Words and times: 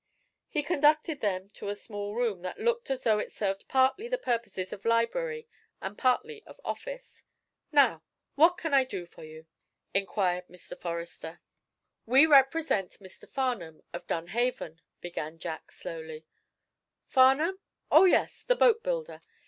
He 0.49 0.63
conducted 0.63 1.21
them 1.21 1.51
to 1.51 1.69
a 1.69 1.75
small 1.75 2.15
room 2.15 2.41
that 2.41 2.57
looked 2.59 2.89
as 2.89 3.03
though 3.03 3.19
it 3.19 3.31
served 3.31 3.67
partly 3.67 4.07
the 4.07 4.17
purposes 4.17 4.73
of 4.73 4.83
library 4.83 5.47
and 5.79 5.95
partly 5.95 6.41
of 6.47 6.59
office. 6.65 7.23
"Now, 7.71 8.01
what 8.33 8.57
can 8.57 8.73
I 8.73 8.83
do 8.83 9.05
for 9.05 9.23
you?" 9.23 9.45
inquired 9.93 10.47
Mr. 10.47 10.75
Forrester. 10.75 11.39
"We 12.07 12.25
represent 12.25 12.93
Mr. 12.99 13.29
Farnum, 13.29 13.83
of 13.93 14.07
Dunhaven," 14.07 14.81
began 15.01 15.37
Jack, 15.37 15.71
slowly. 15.71 16.25
"Farnum? 17.05 17.59
Oh, 17.91 18.05
yes, 18.05 18.41
the 18.41 18.55
boat 18.55 18.81
builder. 18.81 19.21